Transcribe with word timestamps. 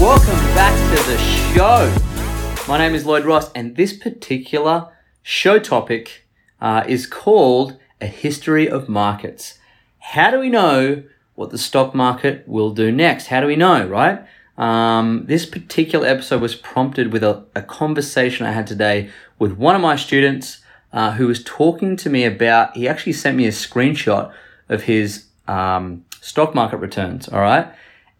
Welcome 0.00 0.40
back 0.54 0.74
to 0.96 1.10
the 1.10 1.18
show. 1.18 2.66
My 2.66 2.78
name 2.78 2.94
is 2.94 3.04
Lloyd 3.04 3.26
Ross, 3.26 3.52
and 3.52 3.76
this 3.76 3.92
particular 3.92 4.88
show 5.22 5.58
topic 5.58 6.26
uh, 6.58 6.84
is 6.88 7.06
called 7.06 7.76
A 8.00 8.06
History 8.06 8.66
of 8.66 8.88
Markets. 8.88 9.58
How 9.98 10.30
do 10.30 10.40
we 10.40 10.48
know 10.48 11.02
what 11.34 11.50
the 11.50 11.58
stock 11.58 11.94
market 11.94 12.48
will 12.48 12.70
do 12.70 12.90
next? 12.90 13.26
How 13.26 13.42
do 13.42 13.46
we 13.46 13.56
know, 13.56 13.86
right? 13.86 14.24
Um, 14.56 15.26
this 15.26 15.44
particular 15.44 16.06
episode 16.08 16.40
was 16.40 16.54
prompted 16.54 17.12
with 17.12 17.22
a, 17.22 17.44
a 17.54 17.60
conversation 17.60 18.46
I 18.46 18.52
had 18.52 18.66
today 18.66 19.10
with 19.38 19.52
one 19.58 19.76
of 19.76 19.82
my 19.82 19.96
students 19.96 20.62
uh, 20.94 21.12
who 21.12 21.26
was 21.26 21.44
talking 21.44 21.96
to 21.96 22.08
me 22.08 22.24
about, 22.24 22.74
he 22.74 22.88
actually 22.88 23.12
sent 23.12 23.36
me 23.36 23.44
a 23.44 23.50
screenshot 23.50 24.32
of 24.70 24.84
his 24.84 25.26
um, 25.46 26.06
stock 26.22 26.54
market 26.54 26.78
returns, 26.78 27.28
all 27.28 27.42
right? 27.42 27.70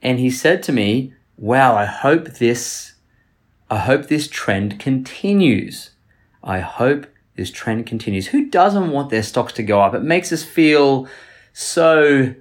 and 0.02 0.18
he 0.18 0.30
said 0.30 0.62
to 0.64 0.72
me, 0.72 1.12
"Wow, 1.40 1.74
I 1.74 1.86
hope 1.86 2.34
this 2.34 2.92
I 3.70 3.78
hope 3.78 4.06
this 4.06 4.28
trend 4.28 4.78
continues. 4.78 5.90
I 6.44 6.60
hope 6.60 7.06
this 7.36 7.50
trend 7.50 7.86
continues. 7.86 8.28
Who 8.28 8.50
doesn't 8.50 8.90
want 8.90 9.10
their 9.10 9.22
stocks 9.22 9.54
to 9.54 9.62
go 9.62 9.80
up? 9.80 9.94
It 9.94 10.02
makes 10.02 10.32
us 10.32 10.42
feel 10.42 11.08
so 11.52 12.34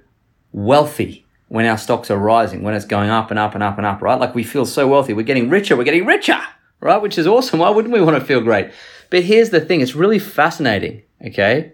wealthy 0.52 1.24
when 1.48 1.66
our 1.66 1.78
stocks 1.78 2.10
are 2.10 2.18
rising, 2.18 2.62
when 2.62 2.74
it's 2.74 2.84
going 2.84 3.10
up 3.10 3.30
and 3.30 3.38
up 3.38 3.54
and 3.54 3.62
up 3.62 3.78
and 3.78 3.86
up, 3.86 4.02
right? 4.02 4.20
Like 4.20 4.34
we 4.34 4.44
feel 4.44 4.66
so 4.66 4.86
wealthy. 4.86 5.14
We're 5.14 5.22
getting 5.22 5.48
richer, 5.48 5.76
we're 5.76 5.84
getting 5.84 6.04
richer, 6.04 6.38
right? 6.80 7.00
Which 7.00 7.16
is 7.16 7.26
awesome. 7.26 7.60
Why 7.60 7.70
wouldn't 7.70 7.94
we 7.94 8.00
want 8.00 8.18
to 8.18 8.24
feel 8.24 8.40
great? 8.40 8.70
But 9.08 9.24
here's 9.24 9.50
the 9.50 9.60
thing, 9.60 9.80
it's 9.80 9.94
really 9.94 10.18
fascinating, 10.18 11.02
okay? 11.26 11.72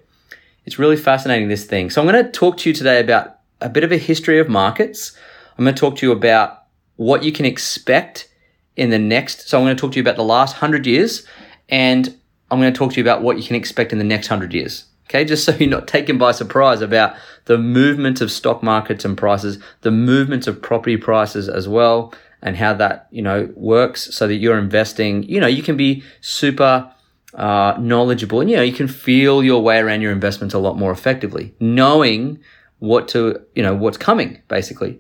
It's 0.65 0.79
really 0.79 0.97
fascinating 0.97 1.49
this 1.49 1.65
thing. 1.65 1.91
So 1.91 2.01
I'm 2.01 2.09
going 2.09 2.25
to 2.25 2.31
talk 2.31 2.57
to 2.59 2.71
you 2.71 2.75
today 2.75 3.01
about 3.01 3.39
a 3.61 3.69
bit 3.69 3.85
of 3.85 3.93
a 3.93 3.99
history 3.99 4.39
of 4.39 4.49
markets. 4.49 5.17
I'm 5.59 5.65
going 5.65 5.75
to 5.75 5.81
talk 5.81 5.97
to 5.97 6.07
you 6.07 6.13
about 6.13 6.66
what 6.97 7.23
you 7.23 7.33
can 7.33 7.45
expect 7.45 8.29
in 8.77 8.91
the 8.91 8.99
next. 8.99 9.49
So 9.49 9.59
I'm 9.59 9.65
going 9.65 9.77
to 9.77 9.81
talk 9.81 9.93
to 9.93 9.97
you 9.97 10.03
about 10.03 10.17
the 10.17 10.25
last 10.25 10.55
100 10.55 10.87
years 10.87 11.27
and 11.69 12.17
I'm 12.51 12.61
going 12.61 12.73
to 12.73 12.79
talk 12.79 12.93
to 12.93 12.97
you 12.97 13.03
about 13.03 13.23
what 13.23 13.37
you 13.37 13.43
can 13.43 13.57
expect 13.57 13.93
in 13.93 13.99
the 13.99 14.05
next 14.05 14.31
100 14.31 14.53
years. 14.55 14.87
Okay, 15.09 15.25
just 15.25 15.45
so 15.45 15.53
you're 15.55 15.69
not 15.69 15.87
taken 15.87 16.19
by 16.19 16.33
surprise 16.33 16.81
about 16.81 17.15
the 17.45 17.59
movement 17.59 18.21
of 18.21 18.31
stock 18.31 18.63
markets 18.63 19.05
and 19.05 19.17
prices, 19.17 19.59
the 19.83 19.91
movements 19.91 20.49
of 20.49 20.61
property 20.61 20.97
prices 20.97 21.49
as 21.49 21.69
well, 21.69 22.13
and 22.43 22.57
how 22.57 22.75
that, 22.75 23.07
you 23.11 23.23
know, 23.23 23.49
works 23.55 24.15
so 24.15 24.27
that 24.27 24.35
you're 24.35 24.59
investing, 24.59 25.23
you 25.25 25.41
know, 25.41 25.47
you 25.47 25.63
can 25.63 25.77
be 25.77 26.03
super 26.21 26.93
uh, 27.35 27.77
knowledgeable 27.79 28.41
and, 28.41 28.51
you 28.51 28.57
know, 28.57 28.63
you 28.63 28.73
can 28.73 28.89
feel 28.89 29.45
your 29.45 29.63
way 29.63 29.79
around 29.79 30.01
your 30.01 30.13
investments 30.13 30.55
a 30.55 30.59
lot 30.59 30.77
more 30.77 30.91
effectively, 30.91 31.55
knowing 31.61 32.39
what 32.79 33.09
to, 33.09 33.41
you 33.55 33.63
know, 33.63 33.75
what's 33.75 33.97
coming, 33.97 34.41
basically. 34.49 34.99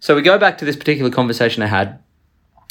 So 0.00 0.14
we 0.14 0.22
go 0.22 0.38
back 0.38 0.58
to 0.58 0.64
this 0.64 0.76
particular 0.76 1.10
conversation 1.10 1.62
I 1.62 1.66
had 1.66 2.00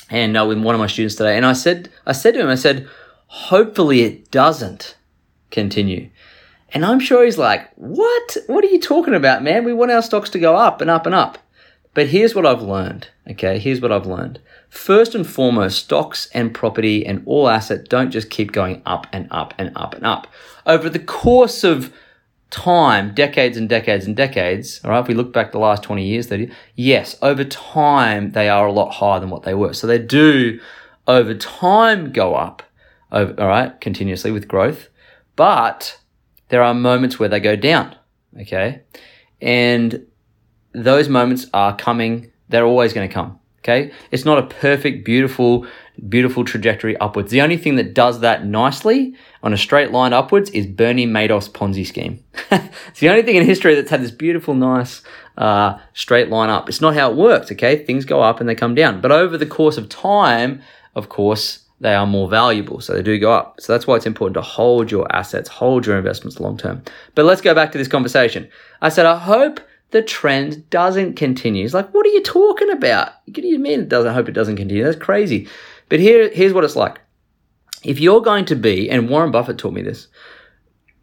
and 0.10 0.38
uh, 0.38 0.46
with 0.46 0.60
one 0.60 0.76
of 0.76 0.80
my 0.80 0.88
students 0.88 1.16
today, 1.16 1.36
and 1.36 1.46
I 1.46 1.54
said, 1.54 1.90
I 2.06 2.14
said 2.14 2.34
to 2.34 2.42
him, 2.42 2.48
I 2.48 2.56
said, 2.56 2.88
hopefully 3.28 4.02
it 4.02 4.32
doesn't 4.32 4.96
continue. 5.52 6.10
And 6.74 6.86
I'm 6.86 7.00
sure 7.00 7.26
he's 7.26 7.38
like, 7.38 7.70
what? 7.76 8.38
What 8.48 8.64
are 8.64 8.68
you 8.68 8.80
talking 8.80 9.14
about, 9.14 9.44
man? 9.44 9.64
We 9.64 9.74
want 9.74 9.92
our 9.92 10.02
stocks 10.02 10.30
to 10.32 10.40
go 10.40 10.56
up 10.56 10.82
and 10.82 10.90
up 10.90 11.06
and 11.06 11.16
up. 11.16 11.38
But 11.94 12.08
here's 12.08 12.36
what 12.36 12.46
I've 12.46 12.62
learned. 12.62 13.10
Okay, 13.30 13.58
here's 13.58 13.82
what 13.82 13.92
I've 13.92 14.06
learned. 14.06 14.40
First 14.70 15.16
and 15.16 15.26
foremost, 15.26 15.86
stocks 15.86 16.30
and 16.34 16.54
property 16.54 17.06
and 17.06 17.24
all 17.26 17.50
asset 17.50 17.90
don't 17.90 18.12
just 18.12 18.30
keep 18.30 18.52
going 18.52 18.82
up 18.86 19.08
and 19.12 19.28
up 19.32 19.54
and 19.58 19.72
up 19.76 19.96
and 19.96 20.06
up. 20.06 20.28
Over 20.66 20.90
the 20.90 21.00
course 21.00 21.64
of 21.64 21.94
time, 22.50 23.14
decades 23.14 23.58
and 23.58 23.68
decades 23.68 24.06
and 24.06 24.16
decades, 24.16 24.80
all 24.84 24.92
right, 24.92 25.02
if 25.02 25.08
we 25.08 25.14
look 25.14 25.34
back 25.34 25.52
the 25.52 25.60
last 25.60 25.84
20 25.84 26.06
years, 26.06 26.28
30, 26.28 26.52
yes, 26.76 27.18
over 27.22 27.44
time, 27.44 28.32
they 28.32 28.50
are 28.50 28.68
a 28.68 28.72
lot 28.72 28.92
higher 28.92 29.20
than 29.20 29.30
what 29.30 29.44
they 29.44 29.54
were. 29.54 29.74
So 29.74 29.88
they 29.88 30.00
do, 30.00 30.60
over 31.08 31.34
time, 31.34 32.12
go 32.12 32.36
up, 32.36 32.64
all 33.12 33.26
right, 33.26 33.80
continuously 33.82 34.32
with 34.32 34.48
growth. 34.48 34.90
But 35.36 36.00
there 36.50 36.64
are 36.64 36.74
moments 36.74 37.20
where 37.20 37.30
they 37.30 37.40
go 37.40 37.56
down, 37.56 37.96
okay? 38.42 38.82
And 39.42 40.08
those 40.74 41.10
moments 41.10 41.48
are 41.54 41.76
coming, 41.76 42.32
they're 42.50 42.66
always 42.66 42.94
going 42.94 43.08
to 43.08 43.14
come, 43.14 43.40
okay? 43.60 43.92
It's 44.12 44.26
not 44.26 44.38
a 44.38 44.44
perfect, 44.44 45.06
beautiful, 45.06 45.68
beautiful 46.10 46.46
trajectory 46.46 46.98
upwards. 46.98 47.32
The 47.32 47.42
only 47.42 47.58
thing 47.58 47.76
that 47.76 47.94
does 47.94 48.20
that 48.22 48.46
nicely 48.46 49.16
on 49.44 49.54
a 49.54 49.58
straight 49.58 49.92
line 49.92 50.14
upwards 50.14 50.50
is 50.52 50.66
Bernie 50.66 51.08
Madoff's 51.08 51.50
Ponzi 51.50 51.86
scheme. 51.86 52.24
it's 52.52 53.00
the 53.00 53.10
only 53.10 53.24
thing 53.24 53.36
in 53.36 53.46
history 53.46 53.76
that's 53.76 53.90
had 53.90 54.02
this 54.02 54.12
beautiful, 54.12 54.54
nice, 54.54 55.02
uh, 55.38 55.78
straight 55.94 56.30
line 56.30 56.50
up. 56.50 56.70
It's 56.70 56.82
not 56.82 56.96
how 56.96 57.12
it 57.12 57.18
works, 57.18 57.52
okay? 57.52 57.84
Things 57.84 58.06
go 58.06 58.22
up 58.22 58.40
and 58.40 58.48
they 58.48 58.56
come 58.56 58.76
down. 58.76 59.02
But 59.02 59.12
over 59.12 59.38
the 59.38 59.46
course 59.46 59.78
of 59.78 59.90
time, 59.90 60.62
of 60.96 61.10
course, 61.10 61.66
they 61.80 61.94
are 61.94 62.08
more 62.08 62.28
valuable. 62.28 62.82
So 62.82 62.94
they 62.94 63.04
do 63.04 63.20
go 63.20 63.32
up. 63.32 63.62
So 63.62 63.74
that's 63.74 63.86
why 63.86 63.96
it's 63.96 64.06
important 64.06 64.34
to 64.36 64.42
hold 64.42 64.92
your 64.92 65.08
assets, 65.16 65.50
hold 65.50 65.86
your 65.86 65.98
investments 65.98 66.40
long 66.40 66.58
term. 66.58 66.84
But 67.16 67.26
let's 67.26 67.42
go 67.42 67.54
back 67.54 67.72
to 67.72 67.78
this 67.78 67.88
conversation. 67.88 68.50
I 68.82 68.90
said, 68.90 69.06
I 69.06 69.18
hope 69.18 69.60
the 69.92 70.02
trend 70.02 70.70
doesn't 70.70 71.16
continue. 71.16 71.62
He's 71.62 71.74
like, 71.74 71.94
what 71.94 72.06
are 72.06 72.10
you 72.10 72.24
talking 72.24 72.72
about? 72.72 73.14
What 73.26 73.34
do 73.36 73.48
you 73.48 73.60
mean 73.60 73.82
it 73.82 73.90
doesn't? 73.90 74.10
I 74.10 74.14
hope 74.14 74.28
it 74.28 74.34
doesn't 74.34 74.58
continue. 74.58 74.84
That's 74.84 74.98
crazy. 74.98 75.48
But 75.90 76.00
here, 76.00 76.30
here's 76.30 76.54
what 76.54 76.64
it's 76.64 76.76
like. 76.76 77.00
If 77.84 78.00
you're 78.00 78.22
going 78.22 78.46
to 78.46 78.56
be, 78.56 78.90
and 78.90 79.10
Warren 79.10 79.32
Buffett 79.32 79.58
taught 79.58 79.74
me 79.74 79.82
this, 79.82 80.08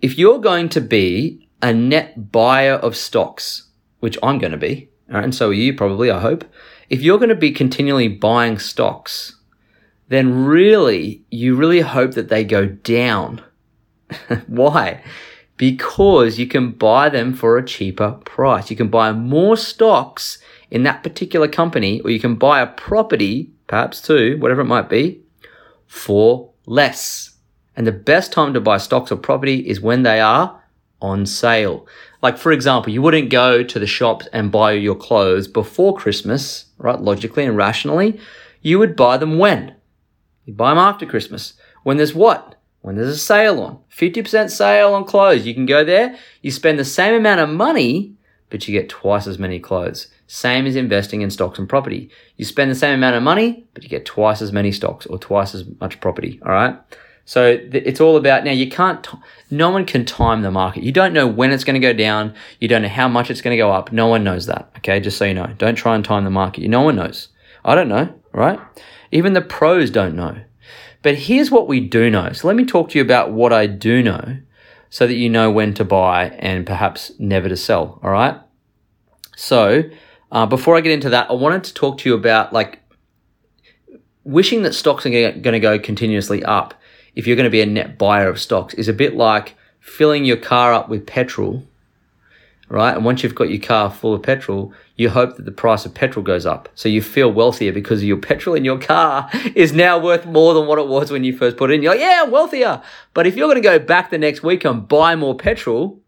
if 0.03 0.19
you're 0.19 0.41
going 0.41 0.69
to 0.71 0.81
be 0.81 1.49
a 1.62 1.72
net 1.72 2.31
buyer 2.31 2.75
of 2.75 2.97
stocks, 2.97 3.69
which 4.00 4.19
I'm 4.23 4.39
going 4.39 4.53
to 4.53 4.59
be, 4.59 4.91
right, 5.09 5.25
and 5.25 5.34
so 5.34 5.49
are 5.49 5.55
you 5.55 5.75
probably, 5.75 6.11
I 6.11 6.21
hope, 6.21 6.44
if 6.91 7.00
you're 7.00 7.19
going 7.19 7.31
to 7.31 7.34
be 7.34 7.53
continually 7.53 8.09
buying 8.09 8.59
stocks, 8.59 9.41
then 10.09 10.44
really, 10.44 11.25
you 11.31 11.56
really 11.56 11.81
hope 11.81 12.12
that 12.12 12.28
they 12.28 12.44
go 12.44 12.67
down. 12.67 13.43
Why? 14.47 15.03
Because 15.56 16.39
you 16.39 16.47
can 16.47 16.73
buy 16.73 17.09
them 17.09 17.33
for 17.33 17.56
a 17.56 17.65
cheaper 17.65 18.12
price. 18.25 18.71
You 18.71 18.77
can 18.77 18.89
buy 18.89 19.12
more 19.12 19.56
stocks 19.56 20.39
in 20.71 20.83
that 20.83 21.03
particular 21.03 21.49
company, 21.49 22.00
or 22.03 22.11
you 22.11 22.21
can 22.21 22.34
buy 22.34 22.61
a 22.61 22.67
property, 22.67 23.53
perhaps 23.66 24.00
too, 24.00 24.36
whatever 24.38 24.62
it 24.62 24.66
might 24.66 24.88
be, 24.88 25.20
for 25.86 26.50
less. 26.66 27.36
And 27.76 27.86
the 27.86 27.92
best 27.92 28.32
time 28.32 28.54
to 28.54 28.60
buy 28.60 28.78
stocks 28.78 29.10
or 29.10 29.16
property 29.16 29.69
is 29.69 29.80
when 29.80 30.02
they 30.02 30.20
are 30.20 30.62
on 31.00 31.26
sale. 31.26 31.86
Like, 32.22 32.38
for 32.38 32.52
example, 32.52 32.92
you 32.92 33.02
wouldn't 33.02 33.28
go 33.30 33.62
to 33.62 33.78
the 33.78 33.86
shops 33.86 34.26
and 34.32 34.50
buy 34.50 34.72
your 34.72 34.94
clothes 34.94 35.47
before 35.48 35.97
Christmas, 35.97 36.66
right? 36.78 36.98
Logically 36.98 37.44
and 37.44 37.56
rationally. 37.56 38.19
You 38.62 38.78
would 38.78 38.97
buy 38.97 39.19
them 39.19 39.38
when? 39.38 39.75
You 40.46 40.54
buy 40.54 40.70
them 40.70 40.78
after 40.78 41.04
Christmas. 41.04 41.54
When 41.82 41.98
there's 41.98 42.14
what? 42.14 42.54
When 42.81 42.96
there's 42.96 43.08
a 43.08 43.19
sale 43.19 43.60
on. 43.60 43.81
50% 43.94 44.50
sale 44.50 44.94
on 44.94 45.04
clothes. 45.04 45.46
You 45.46 45.54
can 45.54 45.66
go 45.66 45.84
there, 45.84 46.16
you 46.41 46.50
spend 46.50 46.78
the 46.78 46.84
same 46.84 47.14
amount 47.14 47.41
of 47.41 47.50
money, 47.50 48.14
but 48.48 48.66
you 48.66 48.78
get 48.78 48.88
twice 48.88 49.26
as 49.26 49.38
many 49.38 49.58
clothes. 49.58 50.08
Same 50.27 50.67
as 50.67 50.77
investing 50.77 51.21
in 51.21 51.31
stocks 51.31 51.59
and 51.59 51.69
property. 51.69 52.11
You 52.37 52.44
spend 52.44 52.71
the 52.71 52.75
same 52.75 52.94
amount 52.94 53.17
of 53.17 53.23
money, 53.23 53.67
but 53.75 53.82
you 53.82 53.88
get 53.88 54.06
twice 54.06 54.41
as 54.41 54.53
many 54.53 54.73
stocks 54.73 55.06
or 55.06 55.19
twice 55.19 55.55
as 55.55 55.65
much 55.81 56.00
property. 56.00 56.41
All 56.44 56.53
right. 56.53 56.76
So 57.26 57.59
it's 57.73 58.00
all 58.00 58.17
about 58.17 58.44
now. 58.44 58.50
You 58.50 58.69
can't. 58.69 59.06
No 59.50 59.71
one 59.71 59.87
can 59.87 60.05
time 60.05 60.43
the 60.43 60.50
market. 60.50 60.82
You 60.82 60.93
don't 60.93 61.15
know 61.15 61.26
when 61.26 61.53
it's 61.53 61.65
going 61.65 61.81
to 61.81 61.87
go 61.87 61.94
down. 61.94 62.35
You 62.61 62.69
don't 62.69 62.82
know 62.82 62.88
how 62.88 63.09
much 63.09 63.31
it's 63.31 63.41
going 63.41 63.56
to 63.56 63.62
go 63.62 63.73
up. 63.73 63.93
No 63.93 64.09
one 64.09 64.25
knows 64.25 64.47
that. 64.47 64.71
Okay, 64.79 65.00
just 65.00 65.17
so 65.17 65.25
you 65.25 65.35
know. 65.35 65.55
Don't 65.56 65.75
try 65.75 65.94
and 65.94 66.05
time 66.05 66.25
the 66.25 66.31
market. 66.31 66.69
No 66.69 66.82
one 66.82 66.97
knows. 66.97 67.29
I 67.65 67.75
don't 67.75 67.88
know. 67.88 68.15
Right? 68.32 68.61
Even 69.11 69.32
the 69.32 69.41
pros 69.41 69.91
don't 69.91 70.17
know. 70.17 70.37
But 71.03 71.17
here's 71.17 71.50
what 71.50 71.69
we 71.69 71.81
do 71.81 72.11
know. 72.11 72.32
So 72.32 72.47
let 72.47 72.56
me 72.56 72.65
talk 72.65 72.91
to 72.91 72.99
you 72.99 73.05
about 73.05 73.32
what 73.32 73.53
I 73.53 73.67
do 73.67 74.03
know, 74.03 74.38
so 74.91 75.06
that 75.06 75.15
you 75.15 75.29
know 75.29 75.50
when 75.50 75.75
to 75.75 75.85
buy 75.85 76.31
and 76.38 76.67
perhaps 76.67 77.12
never 77.19 77.49
to 77.49 77.56
sell. 77.56 78.00
All 78.03 78.11
right. 78.11 78.38
So 79.37 79.85
uh, 80.32 80.47
before 80.47 80.76
I 80.76 80.81
get 80.81 80.93
into 80.93 81.11
that, 81.11 81.31
I 81.31 81.35
wanted 81.35 81.65
to 81.65 81.75
talk 81.75 81.99
to 81.99 82.09
you 82.09 82.15
about 82.15 82.53
like 82.53 82.81
wishing 84.25 84.62
that 84.62 84.75
stocks 84.75 85.06
are 85.06 85.11
going 85.11 85.43
to 85.43 85.61
go 85.61 85.79
continuously 85.79 86.43
up 86.44 86.75
if 87.15 87.26
you're 87.26 87.37
going 87.37 87.44
to 87.44 87.50
be 87.50 87.61
a 87.61 87.67
net 87.67 87.99
buyer 87.99 88.29
of 88.29 88.41
stocks 88.41 88.75
is 88.75 88.88
a 88.88 88.93
bit 88.93 89.15
like 89.15 89.55
filling 89.81 90.25
your 90.25 90.37
car 90.37 90.73
up 90.73 90.88
with 90.88 91.06
petrol 91.06 91.62
right? 92.69 92.97
And 92.97 93.05
once 93.05 93.23
you've 93.23 93.35
got 93.35 93.50
your 93.50 93.61
car 93.61 93.91
full 93.91 94.15
of 94.15 94.23
petrol, 94.23 94.73
you 94.97 95.11
hope 95.11 95.37
that 95.37 95.44
the 95.44 95.53
price 95.53 95.85
of 95.85 95.94
petrol 95.94 96.25
goes 96.25 96.47
up. 96.47 96.69
So 96.75 96.88
you 96.88 97.03
feel 97.03 97.31
wealthier 97.31 97.73
because 97.73 98.03
your 98.03 98.17
petrol 98.17 98.56
in 98.56 98.65
your 98.65 98.79
car 98.79 99.31
is 99.55 99.73
now 99.73 99.99
worth 99.99 100.27
more 100.27 100.55
than 100.55 100.67
what 100.67 100.79
it 100.79 100.88
was 100.88 101.11
when 101.11 101.25
you 101.25 101.37
first 101.37 101.56
put 101.56 101.70
it 101.70 101.75
in. 101.75 101.82
You're 101.82 101.93
like, 101.93 102.00
yeah, 102.00 102.23
I'm 102.25 102.31
wealthier. 102.31 102.82
But 103.12 103.27
if 103.27 103.37
you're 103.37 103.49
going 103.49 103.62
to 103.62 103.69
go 103.69 103.79
back 103.79 104.11
the 104.11 104.19
next 104.19 104.43
week 104.43 104.65
and 104.65 104.87
buy 104.88 105.15
more 105.17 105.37
petrol, 105.37 106.00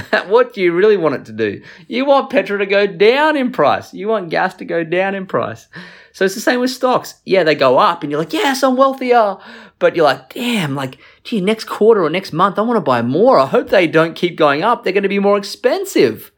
what 0.26 0.54
do 0.54 0.62
you 0.62 0.72
really 0.72 0.96
want 0.96 1.14
it 1.14 1.24
to 1.26 1.32
do? 1.32 1.62
You 1.86 2.04
want 2.06 2.30
petrol 2.30 2.58
to 2.58 2.66
go 2.66 2.86
down 2.86 3.36
in 3.36 3.52
price. 3.52 3.92
You 3.92 4.08
want 4.08 4.30
gas 4.30 4.54
to 4.54 4.64
go 4.64 4.84
down 4.84 5.14
in 5.14 5.26
price. 5.26 5.68
So 6.12 6.24
it's 6.24 6.34
the 6.34 6.40
same 6.40 6.60
with 6.60 6.70
stocks. 6.70 7.14
Yeah, 7.24 7.44
they 7.44 7.54
go 7.54 7.78
up 7.78 8.02
and 8.02 8.10
you're 8.10 8.20
like, 8.20 8.32
yes, 8.32 8.62
I'm 8.62 8.76
wealthier. 8.76 9.36
But 9.78 9.96
you're 9.96 10.04
like, 10.04 10.32
damn, 10.32 10.74
like, 10.74 10.98
gee, 11.24 11.40
next 11.40 11.64
quarter 11.64 12.04
or 12.04 12.10
next 12.10 12.32
month, 12.32 12.58
I 12.58 12.62
want 12.62 12.76
to 12.76 12.80
buy 12.80 13.02
more. 13.02 13.38
I 13.38 13.46
hope 13.46 13.68
they 13.68 13.86
don't 13.86 14.14
keep 14.14 14.36
going 14.36 14.62
up. 14.62 14.84
They're 14.84 14.92
going 14.92 15.02
to 15.02 15.08
be 15.08 15.18
more 15.18 15.36
expensive. 15.36 16.32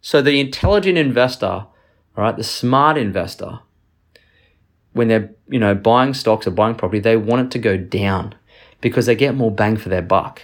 So 0.00 0.20
the 0.20 0.40
intelligent 0.40 0.98
investor, 0.98 1.46
all 1.46 1.68
right, 2.16 2.36
the 2.36 2.44
smart 2.44 2.98
investor, 2.98 3.60
when 4.92 5.08
they're, 5.08 5.34
you 5.48 5.58
know, 5.58 5.74
buying 5.74 6.14
stocks 6.14 6.46
or 6.46 6.50
buying 6.50 6.74
property, 6.74 7.00
they 7.00 7.16
want 7.16 7.46
it 7.46 7.50
to 7.52 7.58
go 7.58 7.76
down 7.76 8.34
because 8.80 9.06
they 9.06 9.14
get 9.14 9.34
more 9.34 9.50
bang 9.50 9.76
for 9.76 9.88
their 9.88 10.02
buck. 10.02 10.42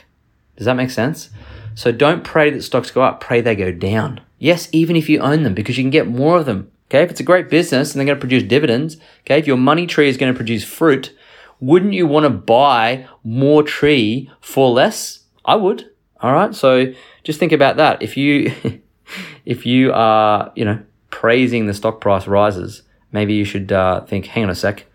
Does 0.59 0.67
that 0.67 0.77
make 0.77 0.91
sense? 0.91 1.31
So 1.77 1.93
don't 1.93 2.25
pray 2.25 2.51
that 2.51 2.63
stocks 2.63 2.91
go 2.91 3.03
up, 3.03 3.21
pray 3.21 3.41
they 3.41 3.55
go 3.55 3.71
down. 3.71 4.21
Yes, 4.41 4.69
even 4.73 4.97
if 4.97 5.09
you 5.09 5.21
own 5.21 5.45
them 5.45 5.55
because 5.55 5.79
you 5.79 5.85
can 5.85 5.91
get 5.91 6.09
more 6.09 6.37
of 6.37 6.47
them. 6.47 6.71
Okay, 6.91 7.03
if 7.03 7.11
it's 7.11 7.21
a 7.21 7.25
great 7.25 7.49
business 7.49 7.93
and 7.93 8.01
they're 8.01 8.07
going 8.07 8.17
to 8.17 8.21
produce 8.21 8.43
dividends, 8.43 8.97
okay, 9.21 9.39
if 9.39 9.47
your 9.47 9.57
money 9.57 9.87
tree 9.87 10.09
is 10.09 10.17
going 10.17 10.33
to 10.33 10.37
produce 10.37 10.65
fruit, 10.65 11.15
wouldn't 11.61 11.93
you 11.93 12.07
want 12.07 12.25
to 12.25 12.31
buy 12.31 13.07
more 13.23 13.63
tree 13.63 14.31
for 14.41 14.71
less? 14.71 15.21
I 15.45 15.55
would. 15.55 15.89
All 16.21 16.33
right. 16.33 16.55
So 16.55 16.93
just 17.23 17.39
think 17.39 17.53
about 17.53 17.77
that. 17.77 18.03
If 18.03 18.17
you, 18.17 18.53
if 19.45 19.65
you 19.65 19.93
are, 19.93 20.53
you 20.57 20.65
know, 20.65 20.83
praising 21.11 21.67
the 21.67 21.75
stock 21.75 22.01
price 22.01 22.27
rises, 22.27 22.83
maybe 23.13 23.35
you 23.35 23.45
should 23.45 23.71
uh, 23.71 24.01
think, 24.07 24.27
hang 24.27 24.45
on 24.45 24.51
a 24.51 24.55
sec. 24.55 24.87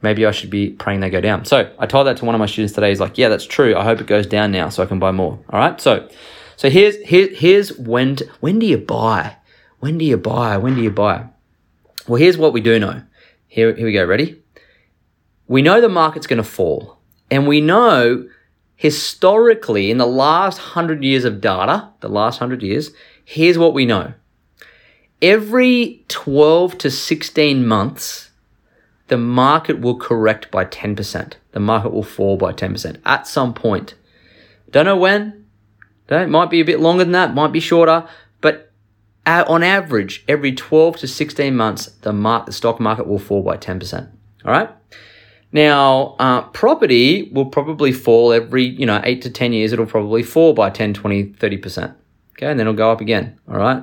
Maybe 0.00 0.24
I 0.24 0.30
should 0.30 0.50
be 0.50 0.70
praying 0.70 1.00
they 1.00 1.10
go 1.10 1.20
down. 1.20 1.44
So 1.44 1.72
I 1.78 1.86
told 1.86 2.06
that 2.06 2.16
to 2.18 2.24
one 2.24 2.34
of 2.34 2.38
my 2.38 2.46
students 2.46 2.74
today. 2.74 2.90
He's 2.90 3.00
like, 3.00 3.18
yeah, 3.18 3.28
that's 3.28 3.44
true. 3.44 3.76
I 3.76 3.84
hope 3.84 4.00
it 4.00 4.06
goes 4.06 4.26
down 4.26 4.52
now 4.52 4.68
so 4.68 4.82
I 4.82 4.86
can 4.86 4.98
buy 4.98 5.10
more. 5.10 5.38
All 5.50 5.58
right. 5.58 5.80
So, 5.80 6.08
so 6.56 6.70
here's, 6.70 6.96
here, 7.02 7.28
here's 7.28 7.76
when, 7.76 8.18
when 8.40 8.58
do 8.58 8.66
you 8.66 8.78
buy? 8.78 9.36
When 9.80 9.98
do 9.98 10.04
you 10.04 10.16
buy? 10.16 10.56
When 10.56 10.74
do 10.74 10.82
you 10.82 10.90
buy? 10.90 11.26
Well, 12.06 12.20
here's 12.20 12.38
what 12.38 12.52
we 12.52 12.60
do 12.60 12.78
know. 12.78 13.02
Here, 13.48 13.74
here 13.74 13.86
we 13.86 13.92
go. 13.92 14.04
Ready? 14.04 14.40
We 15.48 15.62
know 15.62 15.80
the 15.80 15.88
market's 15.88 16.26
going 16.26 16.42
to 16.42 16.48
fall. 16.48 16.98
And 17.30 17.46
we 17.46 17.60
know 17.60 18.28
historically 18.76 19.90
in 19.90 19.98
the 19.98 20.06
last 20.06 20.58
hundred 20.58 21.02
years 21.02 21.24
of 21.24 21.40
data, 21.40 21.88
the 22.00 22.08
last 22.08 22.38
hundred 22.38 22.62
years, 22.62 22.92
here's 23.24 23.58
what 23.58 23.74
we 23.74 23.84
know. 23.84 24.12
Every 25.20 26.04
12 26.06 26.78
to 26.78 26.90
16 26.90 27.66
months, 27.66 28.27
the 29.08 29.18
market 29.18 29.80
will 29.80 29.96
correct 29.96 30.50
by 30.50 30.64
10%. 30.64 31.32
The 31.52 31.60
market 31.60 31.92
will 31.92 32.02
fall 32.02 32.36
by 32.36 32.52
10% 32.52 33.00
at 33.04 33.26
some 33.26 33.54
point. 33.54 33.94
Don't 34.70 34.86
know 34.86 34.96
when. 34.96 35.46
It 36.08 36.28
might 36.28 36.50
be 36.50 36.60
a 36.60 36.64
bit 36.64 36.80
longer 36.80 37.04
than 37.04 37.12
that, 37.12 37.34
might 37.34 37.52
be 37.52 37.60
shorter, 37.60 38.08
but 38.40 38.72
on 39.26 39.62
average, 39.62 40.24
every 40.26 40.52
12 40.52 40.98
to 40.98 41.08
16 41.08 41.54
months, 41.54 41.86
the, 42.00 42.12
the 42.12 42.52
stock 42.52 42.80
market 42.80 43.06
will 43.06 43.18
fall 43.18 43.42
by 43.42 43.58
10%. 43.58 44.08
All 44.44 44.52
right? 44.52 44.70
Now, 45.52 46.16
uh, 46.18 46.42
property 46.42 47.30
will 47.32 47.46
probably 47.46 47.92
fall 47.92 48.32
every, 48.32 48.64
you 48.64 48.86
know, 48.86 49.00
8 49.04 49.22
to 49.22 49.30
10 49.30 49.52
years, 49.52 49.72
it'll 49.72 49.86
probably 49.86 50.22
fall 50.22 50.52
by 50.52 50.70
10, 50.70 50.94
20, 50.94 51.24
30%. 51.32 51.94
Okay, 52.32 52.46
and 52.46 52.58
then 52.58 52.66
it'll 52.66 52.74
go 52.74 52.90
up 52.90 53.00
again. 53.00 53.38
All 53.48 53.56
right? 53.56 53.82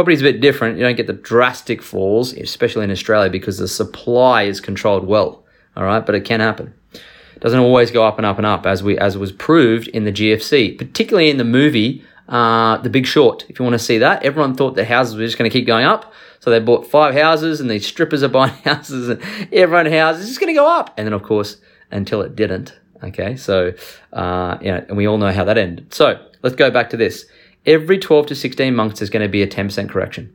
Property 0.00 0.14
is 0.14 0.22
a 0.22 0.32
bit 0.32 0.40
different. 0.40 0.78
You 0.78 0.84
don't 0.84 0.96
get 0.96 1.08
the 1.08 1.12
drastic 1.12 1.82
falls, 1.82 2.32
especially 2.32 2.84
in 2.84 2.90
Australia, 2.90 3.28
because 3.28 3.58
the 3.58 3.68
supply 3.68 4.44
is 4.44 4.58
controlled 4.58 5.06
well. 5.06 5.44
All 5.76 5.84
right, 5.84 6.06
but 6.06 6.14
it 6.14 6.24
can 6.24 6.40
happen. 6.40 6.72
It 6.94 7.40
doesn't 7.40 7.60
always 7.60 7.90
go 7.90 8.06
up 8.06 8.16
and 8.16 8.24
up 8.24 8.38
and 8.38 8.46
up, 8.46 8.64
as 8.64 8.82
we 8.82 8.96
as 8.96 9.18
was 9.18 9.30
proved 9.30 9.88
in 9.88 10.04
the 10.04 10.10
GFC, 10.10 10.78
particularly 10.78 11.28
in 11.28 11.36
the 11.36 11.44
movie 11.44 12.02
uh, 12.30 12.78
The 12.78 12.88
Big 12.88 13.04
Short. 13.04 13.44
If 13.50 13.58
you 13.58 13.62
want 13.62 13.74
to 13.74 13.78
see 13.78 13.98
that, 13.98 14.22
everyone 14.22 14.54
thought 14.54 14.74
the 14.74 14.86
houses 14.86 15.16
were 15.16 15.20
just 15.26 15.36
going 15.36 15.50
to 15.50 15.52
keep 15.52 15.66
going 15.66 15.84
up. 15.84 16.14
So 16.38 16.48
they 16.48 16.60
bought 16.60 16.86
five 16.86 17.12
houses, 17.12 17.60
and 17.60 17.70
these 17.70 17.86
strippers 17.86 18.22
are 18.22 18.28
buying 18.40 18.54
houses, 18.64 19.10
and 19.10 19.20
everyone 19.52 19.84
houses 19.84 20.28
just 20.28 20.40
going 20.40 20.54
to 20.54 20.58
go 20.58 20.66
up. 20.66 20.94
And 20.96 21.06
then, 21.06 21.12
of 21.12 21.22
course, 21.22 21.58
until 21.90 22.22
it 22.22 22.34
didn't. 22.34 22.74
Okay, 23.04 23.36
so 23.36 23.74
uh, 24.14 24.56
yeah, 24.62 24.82
and 24.88 24.96
we 24.96 25.06
all 25.06 25.18
know 25.18 25.30
how 25.30 25.44
that 25.44 25.58
ended. 25.58 25.92
So 25.92 26.26
let's 26.42 26.56
go 26.56 26.70
back 26.70 26.88
to 26.88 26.96
this. 26.96 27.26
Every 27.66 27.98
12 27.98 28.26
to 28.26 28.34
16 28.34 28.74
months 28.74 29.02
is 29.02 29.10
going 29.10 29.22
to 29.22 29.28
be 29.28 29.42
a 29.42 29.46
10% 29.46 29.88
correction. 29.88 30.34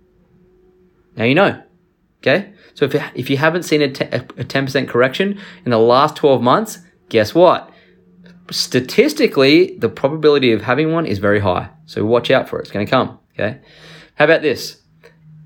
Now 1.15 1.23
you 1.25 1.35
know. 1.35 1.61
Okay, 2.21 2.53
so 2.73 2.85
if 2.85 2.93
you, 2.93 3.01
if 3.13 3.29
you 3.29 3.37
haven't 3.37 3.63
seen 3.63 3.83
a 3.83 3.87
10% 3.87 4.87
correction 4.87 5.39
in 5.63 5.69
the 5.71 5.77
last 5.77 6.15
12 6.15 6.41
months, 6.41 6.79
guess 7.09 7.35
what? 7.35 7.69
Statistically, 8.49 9.77
the 9.77 9.89
probability 9.89 10.51
of 10.51 10.63
having 10.63 10.91
one 10.91 11.05
is 11.05 11.19
very 11.19 11.39
high. 11.39 11.69
So 11.85 12.03
watch 12.03 12.31
out 12.31 12.49
for 12.49 12.57
it. 12.57 12.63
It's 12.63 12.71
going 12.71 12.85
to 12.85 12.89
come. 12.89 13.19
Okay. 13.33 13.59
How 14.15 14.25
about 14.25 14.41
this? 14.41 14.81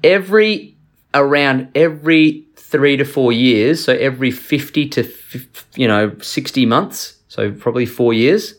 Every 0.04 0.78
around 1.14 1.70
every 1.76 2.48
three 2.56 2.98
to 2.98 3.04
four 3.04 3.34
years, 3.34 3.84
so 3.84 3.94
every 3.94 4.32
50 4.32 4.90
to, 4.90 5.12
you 5.76 5.88
know, 5.88 6.16
60 6.20 6.66
months, 6.66 7.18
so 7.28 7.52
probably 7.52 7.86
four 7.86 8.14
years, 8.14 8.56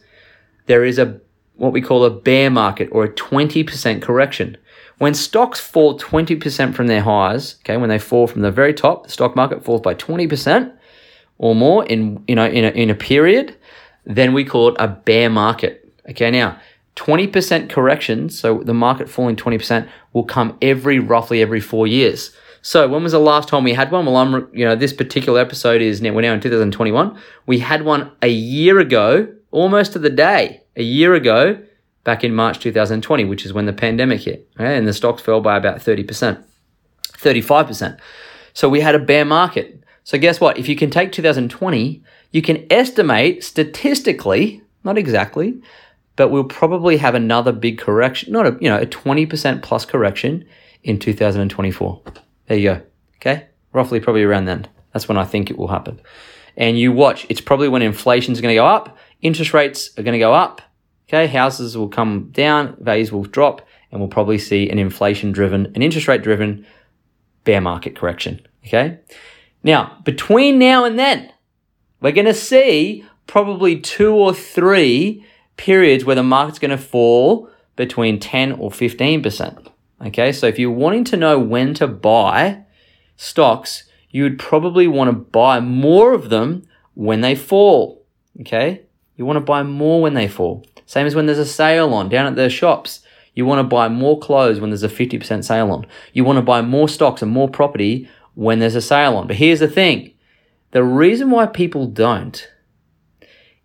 there 0.67 0.84
is 0.84 0.99
a, 0.99 1.20
what 1.60 1.74
we 1.74 1.82
call 1.82 2.04
a 2.04 2.10
bear 2.10 2.50
market 2.50 2.88
or 2.90 3.04
a 3.04 3.12
20% 3.12 4.00
correction. 4.00 4.56
When 4.96 5.12
stocks 5.12 5.60
fall 5.60 5.98
20% 5.98 6.74
from 6.74 6.86
their 6.86 7.02
highs, 7.02 7.56
okay, 7.60 7.76
when 7.76 7.90
they 7.90 7.98
fall 7.98 8.26
from 8.26 8.40
the 8.40 8.50
very 8.50 8.72
top, 8.72 9.04
the 9.04 9.10
stock 9.10 9.36
market 9.36 9.62
falls 9.62 9.82
by 9.82 9.94
20% 9.94 10.72
or 11.36 11.54
more 11.54 11.84
in, 11.84 12.24
you 12.26 12.34
know, 12.34 12.46
in 12.46 12.64
a, 12.64 12.68
in 12.68 12.88
a 12.88 12.94
period, 12.94 13.54
then 14.06 14.32
we 14.32 14.42
call 14.42 14.68
it 14.70 14.76
a 14.78 14.88
bear 14.88 15.28
market. 15.28 15.86
Okay, 16.08 16.30
now 16.30 16.58
20% 16.96 17.68
corrections, 17.68 18.38
so 18.38 18.62
the 18.64 18.74
market 18.74 19.10
falling 19.10 19.36
20%, 19.36 19.86
will 20.14 20.24
come 20.24 20.56
every 20.62 20.98
roughly 20.98 21.42
every 21.42 21.60
four 21.60 21.86
years. 21.86 22.34
So 22.62 22.88
when 22.88 23.02
was 23.02 23.12
the 23.12 23.18
last 23.18 23.48
time 23.48 23.64
we 23.64 23.74
had 23.74 23.90
one? 23.90 24.06
Well, 24.06 24.16
I'm, 24.16 24.48
you 24.54 24.64
know, 24.64 24.76
this 24.76 24.94
particular 24.94 25.40
episode 25.40 25.82
is 25.82 26.00
now, 26.00 26.12
we're 26.12 26.22
now 26.22 26.32
in 26.32 26.40
2021. 26.40 27.18
We 27.46 27.58
had 27.58 27.82
one 27.84 28.12
a 28.22 28.28
year 28.28 28.78
ago, 28.78 29.28
almost 29.50 29.93
to 29.93 29.99
the 29.99 30.11
day, 30.11 30.62
a 30.76 30.82
year 30.82 31.14
ago, 31.14 31.62
back 32.05 32.25
in 32.25 32.35
March 32.35 32.58
2020, 32.61 33.25
which 33.25 33.44
is 33.44 33.52
when 33.52 33.67
the 33.67 33.73
pandemic 33.73 34.23
hit, 34.23 34.49
okay? 34.58 34.76
and 34.76 34.87
the 34.87 34.93
stocks 34.93 35.23
fell 35.23 35.41
by 35.41 35.56
about 35.56 35.79
30%, 35.79 36.43
35%. 37.05 37.99
So 38.52 38.69
we 38.69 38.81
had 38.81 38.94
a 38.94 38.98
bear 38.98 39.24
market. 39.24 39.82
So 40.05 40.19
guess 40.19 40.41
what? 40.41 40.58
If 40.58 40.69
you 40.69 40.77
can 40.77 40.91
take 40.91 41.13
2020, 41.13 42.03
you 42.32 42.43
can 42.43 42.67
estimate 42.70 43.44
statistically, 43.44 44.63
not 44.82 44.96
exactly, 44.96 45.60
but 46.17 46.29
we'll 46.29 46.44
probably 46.44 46.96
have 46.96 47.15
another 47.15 47.53
big 47.53 47.79
correction, 47.79 48.32
not 48.32 48.46
a, 48.46 48.56
you 48.60 48.69
know, 48.69 48.79
a 48.79 48.86
20% 48.86 49.63
plus 49.63 49.84
correction 49.84 50.44
in 50.82 50.98
2024. 50.98 52.03
There 52.46 52.58
you 52.58 52.74
go. 52.74 52.82
Okay. 53.17 53.46
Roughly 53.72 54.01
probably 54.01 54.22
around 54.22 54.46
then. 54.46 54.67
That's 54.93 55.08
when 55.08 55.19
I 55.19 55.24
think 55.24 55.51
it 55.51 55.58
will 55.58 55.69
happen. 55.69 56.01
And 56.56 56.79
you 56.79 56.93
watch, 56.93 57.27
it's 57.29 57.41
probably 57.41 57.69
when 57.69 57.82
inflation 57.82 58.32
is 58.32 58.41
going 58.41 58.53
to 58.53 58.56
go 58.56 58.67
up, 58.67 58.98
interest 59.22 59.55
rates 59.55 59.91
are 59.98 60.03
going 60.03 60.12
to 60.12 60.19
go 60.19 60.32
up. 60.32 60.62
Okay. 61.08 61.27
Houses 61.27 61.77
will 61.77 61.89
come 61.89 62.31
down, 62.31 62.77
values 62.81 63.10
will 63.10 63.24
drop, 63.24 63.67
and 63.91 64.00
we'll 64.00 64.08
probably 64.08 64.39
see 64.39 64.69
an 64.70 64.79
inflation 64.79 65.32
driven, 65.32 65.67
an 65.74 65.82
interest 65.82 66.06
rate 66.08 66.22
driven 66.22 66.65
bear 67.44 67.60
market 67.60 67.96
correction. 67.96 68.46
Okay. 68.67 68.98
Now, 69.62 69.98
between 70.05 70.58
now 70.58 70.84
and 70.84 70.98
then, 70.98 71.32
we're 72.00 72.12
going 72.12 72.27
to 72.27 72.34
see 72.34 73.05
probably 73.27 73.79
two 73.79 74.15
or 74.15 74.32
three 74.32 75.24
periods 75.56 76.05
where 76.05 76.17
the 76.17 76.22
market's 76.22 76.58
going 76.58 76.70
to 76.70 76.79
fall 76.79 77.50
between 77.77 78.19
10 78.19 78.53
or 78.53 78.70
15%. 78.70 79.69
Okay, 80.06 80.32
so 80.32 80.46
if 80.46 80.58
you're 80.58 80.70
wanting 80.70 81.05
to 81.05 81.17
know 81.17 81.39
when 81.39 81.74
to 81.74 81.86
buy 81.86 82.65
stocks, 83.17 83.84
you 84.08 84.22
would 84.22 84.39
probably 84.39 84.89
want 84.89 85.08
to 85.08 85.12
buy 85.12 85.60
more 85.60 86.15
of 86.15 86.31
them 86.31 86.62
when 86.94 87.20
they 87.20 87.34
fall. 87.34 88.05
Okay, 88.41 88.86
you 89.20 89.27
want 89.27 89.36
to 89.36 89.41
buy 89.41 89.62
more 89.62 90.00
when 90.00 90.15
they 90.15 90.27
fall. 90.27 90.65
Same 90.86 91.06
as 91.06 91.15
when 91.15 91.27
there's 91.27 91.36
a 91.36 91.44
sale 91.44 91.93
on 91.93 92.08
down 92.08 92.27
at 92.27 92.36
the 92.36 92.48
shops. 92.48 93.00
You 93.34 93.44
want 93.44 93.58
to 93.58 93.65
buy 93.65 93.86
more 93.86 94.19
clothes 94.19 94.60
when 94.60 94.70
there's 94.70 94.82
a 94.82 94.89
50% 94.89 95.44
sale 95.44 95.70
on. 95.70 95.84
You 96.15 96.24
want 96.24 96.39
to 96.39 96.43
buy 96.43 96.62
more 96.62 96.89
stocks 96.89 97.20
and 97.20 97.31
more 97.31 97.46
property 97.46 98.08
when 98.32 98.60
there's 98.60 98.77
a 98.77 98.81
sale 98.81 99.19
on. 99.19 99.27
But 99.27 99.36
here's 99.36 99.60
the 99.60 99.69
thing 99.69 100.15
the 100.70 100.82
reason 100.82 101.31
why 101.31 101.44
people 101.44 101.84
don't 101.84 102.48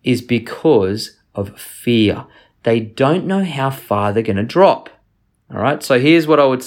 is 0.04 0.20
because 0.20 1.16
of 1.34 1.58
fear. 1.58 2.26
They 2.64 2.78
don't 2.78 3.24
know 3.24 3.42
how 3.42 3.70
far 3.70 4.12
they're 4.12 4.22
going 4.22 4.36
to 4.36 4.42
drop. 4.42 4.90
All 5.50 5.62
right. 5.62 5.82
So 5.82 5.98
here's 5.98 6.26
what 6.26 6.38
I 6.38 6.44
would 6.44 6.62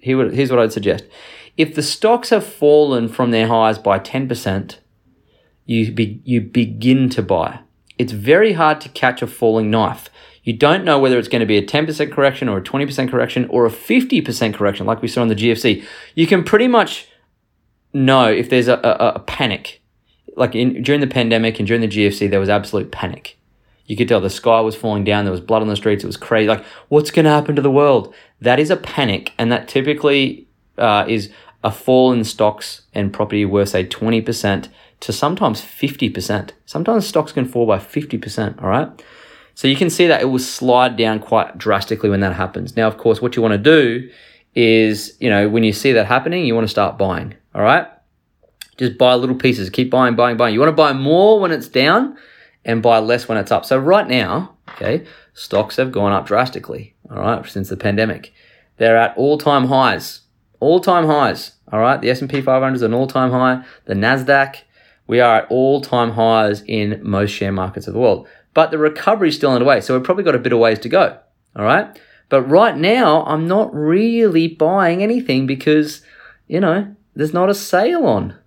here's 0.00 0.50
what 0.52 0.60
I'd 0.60 0.72
suggest. 0.72 1.06
If 1.56 1.74
the 1.74 1.82
stocks 1.82 2.30
have 2.30 2.46
fallen 2.46 3.08
from 3.08 3.32
their 3.32 3.48
highs 3.48 3.78
by 3.78 3.98
10%, 3.98 4.76
you 5.66 5.90
be, 5.90 6.20
you 6.22 6.40
begin 6.40 7.08
to 7.08 7.20
buy. 7.20 7.62
It's 7.98 8.12
very 8.12 8.52
hard 8.52 8.80
to 8.82 8.88
catch 8.88 9.22
a 9.22 9.26
falling 9.26 9.70
knife. 9.70 10.08
You 10.44 10.52
don't 10.54 10.84
know 10.84 10.98
whether 10.98 11.18
it's 11.18 11.28
going 11.28 11.40
to 11.40 11.46
be 11.46 11.58
a 11.58 11.66
10% 11.66 12.10
correction 12.10 12.48
or 12.48 12.58
a 12.58 12.62
20% 12.62 13.10
correction 13.10 13.46
or 13.50 13.66
a 13.66 13.70
50% 13.70 14.54
correction, 14.54 14.86
like 14.86 15.02
we 15.02 15.08
saw 15.08 15.22
in 15.22 15.28
the 15.28 15.34
GFC. 15.34 15.84
You 16.14 16.26
can 16.26 16.42
pretty 16.42 16.68
much 16.68 17.08
know 17.92 18.30
if 18.30 18.48
there's 18.48 18.68
a, 18.68 18.76
a, 18.76 19.12
a 19.16 19.18
panic. 19.20 19.82
Like 20.36 20.54
in, 20.54 20.82
during 20.82 21.00
the 21.00 21.06
pandemic 21.06 21.58
and 21.58 21.66
during 21.66 21.82
the 21.82 21.88
GFC, 21.88 22.30
there 22.30 22.40
was 22.40 22.48
absolute 22.48 22.92
panic. 22.92 23.38
You 23.86 23.96
could 23.96 24.06
tell 24.06 24.20
the 24.20 24.30
sky 24.30 24.60
was 24.60 24.76
falling 24.76 25.02
down. 25.02 25.24
There 25.24 25.32
was 25.32 25.40
blood 25.40 25.62
on 25.62 25.68
the 25.68 25.76
streets. 25.76 26.04
It 26.04 26.06
was 26.06 26.16
crazy. 26.16 26.48
Like, 26.48 26.64
what's 26.88 27.10
going 27.10 27.24
to 27.24 27.30
happen 27.30 27.56
to 27.56 27.62
the 27.62 27.70
world? 27.70 28.14
That 28.40 28.60
is 28.60 28.70
a 28.70 28.76
panic, 28.76 29.32
and 29.38 29.50
that 29.50 29.66
typically 29.66 30.46
uh, 30.76 31.06
is 31.08 31.30
a 31.64 31.72
fall 31.72 32.12
in 32.12 32.22
stocks 32.24 32.82
and 32.94 33.12
property 33.12 33.44
worth 33.44 33.70
say 33.70 33.84
20% 33.84 34.68
to 35.00 35.12
sometimes 35.12 35.60
50%. 35.60 36.50
Sometimes 36.66 37.06
stocks 37.06 37.32
can 37.32 37.44
fall 37.44 37.66
by 37.66 37.78
50%, 37.78 38.62
all 38.62 38.68
right? 38.68 38.88
So 39.54 39.68
you 39.68 39.76
can 39.76 39.90
see 39.90 40.06
that 40.06 40.20
it 40.20 40.26
will 40.26 40.38
slide 40.38 40.96
down 40.96 41.18
quite 41.18 41.58
drastically 41.58 42.10
when 42.10 42.20
that 42.20 42.34
happens. 42.34 42.76
Now, 42.76 42.86
of 42.86 42.96
course, 42.96 43.20
what 43.20 43.36
you 43.36 43.42
want 43.42 43.52
to 43.52 43.58
do 43.58 44.08
is, 44.54 45.16
you 45.20 45.30
know, 45.30 45.48
when 45.48 45.64
you 45.64 45.72
see 45.72 45.92
that 45.92 46.06
happening, 46.06 46.44
you 46.44 46.54
want 46.54 46.66
to 46.66 46.70
start 46.70 46.98
buying, 46.98 47.34
all 47.54 47.62
right? 47.62 47.86
Just 48.76 48.98
buy 48.98 49.14
little 49.14 49.34
pieces, 49.34 49.70
keep 49.70 49.90
buying, 49.90 50.14
buying, 50.14 50.36
buying. 50.36 50.54
You 50.54 50.60
want 50.60 50.70
to 50.70 50.76
buy 50.76 50.92
more 50.92 51.40
when 51.40 51.50
it's 51.50 51.68
down 51.68 52.16
and 52.64 52.82
buy 52.82 52.98
less 52.98 53.28
when 53.28 53.38
it's 53.38 53.50
up. 53.50 53.64
So 53.64 53.78
right 53.78 54.06
now, 54.06 54.56
okay, 54.70 55.04
stocks 55.34 55.76
have 55.76 55.90
gone 55.90 56.12
up 56.12 56.26
drastically, 56.26 56.94
all 57.10 57.18
right, 57.18 57.44
since 57.46 57.68
the 57.68 57.76
pandemic. 57.76 58.32
They're 58.76 58.96
at 58.96 59.16
all-time 59.16 59.66
highs 59.66 60.22
all-time 60.60 61.06
highs. 61.06 61.52
All 61.70 61.80
right, 61.80 62.00
the 62.00 62.10
S&P 62.10 62.40
500 62.40 62.74
is 62.74 62.82
an 62.82 62.94
all-time 62.94 63.30
high. 63.30 63.64
The 63.84 63.94
Nasdaq, 63.94 64.62
we 65.08 65.18
are 65.18 65.38
at 65.38 65.50
all-time 65.50 66.12
highs 66.12 66.62
in 66.68 67.00
most 67.02 67.30
share 67.30 67.50
markets 67.50 67.88
of 67.88 67.94
the 67.94 67.98
world. 67.98 68.28
But 68.54 68.70
the 68.70 68.78
recovery 68.78 69.30
is 69.30 69.34
still 69.36 69.50
underway, 69.50 69.80
so 69.80 69.94
we've 69.94 70.04
probably 70.04 70.24
got 70.24 70.36
a 70.36 70.38
bit 70.38 70.52
of 70.52 70.60
ways 70.60 70.78
to 70.80 70.88
go. 70.88 71.18
All 71.56 71.64
right, 71.64 71.98
but 72.28 72.42
right 72.42 72.76
now 72.76 73.24
I'm 73.24 73.48
not 73.48 73.74
really 73.74 74.46
buying 74.46 75.02
anything 75.02 75.46
because 75.46 76.02
you 76.46 76.60
know 76.60 76.94
there's 77.16 77.34
not 77.34 77.50
a 77.50 77.54
sale 77.54 78.06
on. 78.06 78.38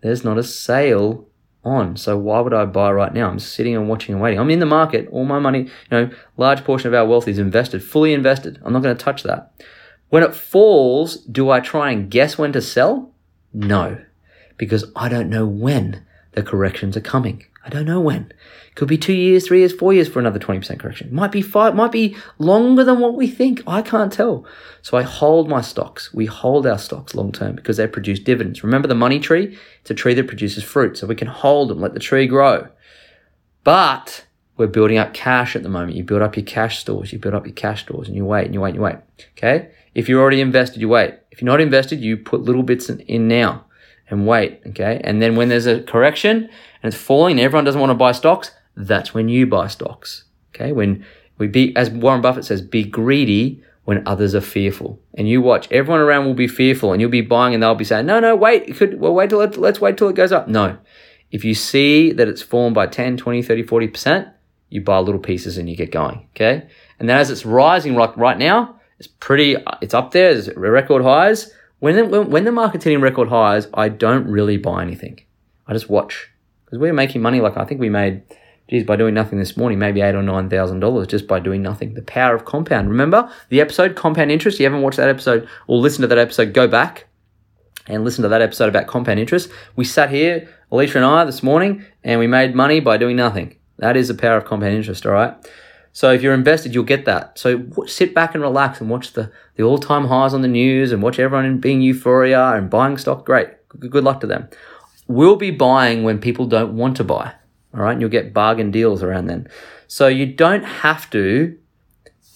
There's 0.00 0.24
not 0.24 0.38
a 0.38 0.42
sale 0.42 1.28
on. 1.64 1.96
So 1.96 2.16
why 2.16 2.40
would 2.40 2.54
I 2.54 2.64
buy 2.64 2.92
right 2.92 3.12
now? 3.12 3.28
I'm 3.28 3.38
sitting 3.38 3.74
and 3.76 3.88
watching 3.88 4.14
and 4.14 4.22
waiting. 4.22 4.38
I'm 4.38 4.50
in 4.50 4.60
the 4.60 4.66
market. 4.66 5.08
All 5.10 5.24
my 5.24 5.38
money, 5.38 5.62
you 5.62 5.70
know, 5.90 6.10
large 6.36 6.64
portion 6.64 6.88
of 6.88 6.94
our 6.94 7.06
wealth 7.06 7.28
is 7.28 7.38
invested, 7.38 7.82
fully 7.82 8.12
invested. 8.12 8.60
I'm 8.64 8.72
not 8.72 8.82
going 8.82 8.96
to 8.96 9.04
touch 9.04 9.24
that. 9.24 9.52
When 10.08 10.22
it 10.22 10.34
falls, 10.34 11.16
do 11.16 11.50
I 11.50 11.60
try 11.60 11.90
and 11.90 12.10
guess 12.10 12.38
when 12.38 12.52
to 12.52 12.62
sell? 12.62 13.12
No, 13.52 13.98
because 14.58 14.84
I 14.94 15.08
don't 15.08 15.30
know 15.30 15.46
when 15.46 16.04
the 16.32 16.42
corrections 16.42 16.96
are 16.96 17.00
coming. 17.00 17.44
I 17.64 17.70
don't 17.70 17.86
know 17.86 18.00
when. 18.00 18.32
Could 18.76 18.88
be 18.88 18.96
two 18.96 19.12
years, 19.12 19.46
three 19.46 19.58
years, 19.58 19.74
four 19.74 19.92
years 19.92 20.08
for 20.08 20.20
another 20.20 20.38
20% 20.38 20.78
correction. 20.78 21.14
Might 21.14 21.32
be 21.32 21.42
five, 21.42 21.74
might 21.74 21.92
be 21.92 22.16
longer 22.38 22.84
than 22.84 23.00
what 23.00 23.14
we 23.14 23.26
think. 23.26 23.62
I 23.66 23.82
can't 23.82 24.12
tell. 24.12 24.46
So 24.82 24.96
I 24.96 25.02
hold 25.02 25.48
my 25.48 25.60
stocks. 25.60 26.14
We 26.14 26.26
hold 26.26 26.66
our 26.66 26.78
stocks 26.78 27.14
long 27.14 27.32
term 27.32 27.56
because 27.56 27.76
they 27.76 27.86
produce 27.86 28.20
dividends. 28.20 28.62
Remember 28.62 28.88
the 28.88 28.94
money 28.94 29.18
tree? 29.18 29.58
It's 29.80 29.90
a 29.90 29.94
tree 29.94 30.14
that 30.14 30.28
produces 30.28 30.64
fruit. 30.64 30.96
So 30.96 31.06
we 31.06 31.14
can 31.14 31.28
hold 31.28 31.68
them, 31.70 31.80
let 31.80 31.94
the 31.94 32.00
tree 32.00 32.26
grow. 32.26 32.68
But 33.64 34.24
we're 34.56 34.66
building 34.66 34.96
up 34.96 35.12
cash 35.12 35.54
at 35.54 35.62
the 35.62 35.68
moment. 35.68 35.96
You 35.96 36.04
build 36.04 36.22
up 36.22 36.36
your 36.36 36.46
cash 36.46 36.78
stores, 36.78 37.12
you 37.12 37.18
build 37.18 37.34
up 37.34 37.46
your 37.46 37.54
cash 37.54 37.82
stores 37.82 38.08
and 38.08 38.16
you 38.16 38.24
wait 38.24 38.46
and 38.46 38.54
you 38.54 38.60
wait 38.60 38.70
and 38.70 38.76
you 38.76 38.82
wait. 38.82 38.96
Okay? 39.36 39.70
If 39.94 40.08
you're 40.08 40.22
already 40.22 40.40
invested, 40.40 40.80
you 40.80 40.88
wait. 40.88 41.14
If 41.30 41.42
you're 41.42 41.50
not 41.50 41.60
invested, 41.60 42.00
you 42.00 42.16
put 42.16 42.42
little 42.42 42.62
bits 42.62 42.88
in, 42.88 43.00
in 43.00 43.28
now 43.28 43.66
and 44.10 44.26
wait. 44.26 44.60
Okay. 44.68 45.00
And 45.04 45.20
then 45.20 45.36
when 45.36 45.48
there's 45.48 45.66
a 45.66 45.82
correction 45.82 46.48
and 46.82 46.92
it's 46.92 47.02
falling 47.02 47.32
and 47.32 47.40
everyone 47.40 47.64
doesn't 47.64 47.80
want 47.80 47.90
to 47.90 47.94
buy 47.94 48.12
stocks, 48.12 48.52
that's 48.76 49.14
when 49.14 49.28
you 49.28 49.46
buy 49.46 49.68
stocks. 49.68 50.24
Okay. 50.54 50.72
When 50.72 51.04
we 51.38 51.46
be, 51.46 51.74
as 51.76 51.90
Warren 51.90 52.20
Buffett 52.20 52.44
says, 52.44 52.62
be 52.62 52.84
greedy 52.84 53.62
when 53.84 54.06
others 54.06 54.34
are 54.34 54.40
fearful. 54.40 55.00
And 55.14 55.28
you 55.28 55.40
watch, 55.40 55.70
everyone 55.72 56.00
around 56.00 56.26
will 56.26 56.34
be 56.34 56.48
fearful 56.48 56.92
and 56.92 57.00
you'll 57.00 57.10
be 57.10 57.22
buying 57.22 57.54
and 57.54 57.62
they'll 57.62 57.74
be 57.74 57.84
saying, 57.84 58.06
no, 58.06 58.20
no, 58.20 58.36
wait, 58.36 58.68
it 58.68 58.76
could, 58.76 59.00
well, 59.00 59.14
wait 59.14 59.30
till 59.30 59.40
it, 59.40 59.56
let's 59.56 59.80
wait 59.80 59.96
till 59.96 60.08
it 60.08 60.16
goes 60.16 60.32
up. 60.32 60.46
No. 60.46 60.76
If 61.30 61.44
you 61.44 61.54
see 61.54 62.12
that 62.12 62.28
it's 62.28 62.42
fallen 62.42 62.72
by 62.72 62.86
10, 62.86 63.16
20, 63.16 63.42
30, 63.42 63.62
40%, 63.64 64.32
you 64.70 64.82
buy 64.82 64.98
little 64.98 65.20
pieces 65.20 65.56
and 65.56 65.68
you 65.70 65.76
get 65.76 65.90
going. 65.90 66.28
Okay. 66.34 66.68
And 66.98 67.08
then 67.08 67.16
as 67.16 67.30
it's 67.30 67.46
rising 67.46 67.96
right, 67.96 68.16
right 68.18 68.36
now, 68.36 68.78
it's 68.98 69.08
pretty, 69.08 69.56
it's 69.80 69.94
up 69.94 70.10
there. 70.10 70.30
It's 70.30 70.48
record 70.56 71.02
highs. 71.02 71.52
When 71.80 71.96
the, 71.96 72.04
when, 72.04 72.30
when 72.30 72.44
the 72.44 72.52
market's 72.52 72.84
hitting 72.84 73.00
record 73.00 73.28
highs, 73.28 73.68
I 73.74 73.88
don't 73.88 74.26
really 74.26 74.56
buy 74.56 74.82
anything. 74.82 75.20
I 75.66 75.72
just 75.72 75.88
watch 75.88 76.30
because 76.64 76.78
we're 76.78 76.92
making 76.92 77.22
money. 77.22 77.40
Like 77.40 77.56
I 77.56 77.64
think 77.64 77.80
we 77.80 77.88
made, 77.88 78.22
geez, 78.68 78.84
by 78.84 78.96
doing 78.96 79.14
nothing 79.14 79.38
this 79.38 79.56
morning, 79.56 79.78
maybe 79.78 80.00
eight 80.00 80.14
or 80.14 80.22
nine 80.22 80.48
thousand 80.50 80.80
dollars 80.80 81.06
just 81.06 81.26
by 81.26 81.38
doing 81.38 81.62
nothing. 81.62 81.94
The 81.94 82.02
power 82.02 82.34
of 82.34 82.44
compound. 82.44 82.88
Remember 82.88 83.30
the 83.48 83.60
episode 83.60 83.96
compound 83.96 84.30
interest? 84.32 84.58
You 84.58 84.66
haven't 84.66 84.82
watched 84.82 84.96
that 84.96 85.08
episode 85.08 85.48
or 85.66 85.78
listened 85.78 86.02
to 86.02 86.08
that 86.08 86.18
episode? 86.18 86.52
Go 86.52 86.66
back 86.66 87.06
and 87.86 88.04
listen 88.04 88.22
to 88.22 88.28
that 88.28 88.42
episode 88.42 88.68
about 88.68 88.86
compound 88.86 89.20
interest. 89.20 89.50
We 89.76 89.84
sat 89.84 90.10
here, 90.10 90.48
Alicia 90.70 90.98
and 90.98 91.06
I, 91.06 91.24
this 91.24 91.42
morning, 91.42 91.84
and 92.02 92.18
we 92.20 92.26
made 92.26 92.54
money 92.54 92.80
by 92.80 92.96
doing 92.96 93.16
nothing. 93.16 93.56
That 93.78 93.96
is 93.96 94.08
the 94.08 94.14
power 94.14 94.36
of 94.36 94.44
compound 94.44 94.74
interest. 94.74 95.06
All 95.06 95.12
right. 95.12 95.34
So 95.92 96.12
if 96.12 96.22
you're 96.22 96.34
invested, 96.34 96.74
you'll 96.74 96.84
get 96.84 97.04
that. 97.06 97.38
So 97.38 97.66
sit 97.86 98.14
back 98.14 98.34
and 98.34 98.42
relax 98.42 98.80
and 98.80 98.88
watch 98.88 99.12
the, 99.14 99.32
the 99.56 99.62
all 99.62 99.78
time 99.78 100.06
highs 100.06 100.34
on 100.34 100.42
the 100.42 100.48
news 100.48 100.92
and 100.92 101.02
watch 101.02 101.18
everyone 101.18 101.58
being 101.58 101.80
euphoria 101.80 102.52
and 102.52 102.70
buying 102.70 102.96
stock. 102.98 103.26
Great. 103.26 103.48
Good 103.78 104.04
luck 104.04 104.20
to 104.20 104.26
them. 104.26 104.48
We'll 105.06 105.36
be 105.36 105.50
buying 105.50 106.04
when 106.04 106.20
people 106.20 106.46
don't 106.46 106.76
want 106.76 106.96
to 106.98 107.04
buy. 107.04 107.32
All 107.74 107.80
right. 107.80 107.92
And 107.92 108.00
you'll 108.00 108.10
get 108.10 108.32
bargain 108.32 108.70
deals 108.70 109.02
around 109.02 109.26
then. 109.26 109.48
So 109.86 110.06
you 110.06 110.26
don't 110.26 110.64
have 110.64 111.08
to 111.10 111.58